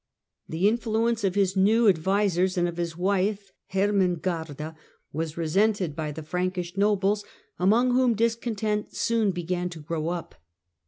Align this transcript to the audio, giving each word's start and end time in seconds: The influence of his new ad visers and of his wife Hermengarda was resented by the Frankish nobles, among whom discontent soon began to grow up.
The 0.49 0.67
influence 0.67 1.23
of 1.23 1.35
his 1.35 1.55
new 1.55 1.87
ad 1.87 1.97
visers 1.97 2.57
and 2.57 2.67
of 2.67 2.77
his 2.77 2.97
wife 2.97 3.51
Hermengarda 3.71 4.75
was 5.13 5.37
resented 5.37 5.95
by 5.95 6.11
the 6.11 6.23
Frankish 6.23 6.75
nobles, 6.75 7.23
among 7.59 7.91
whom 7.91 8.15
discontent 8.15 8.95
soon 8.95 9.29
began 9.29 9.69
to 9.69 9.79
grow 9.79 10.09
up. 10.09 10.33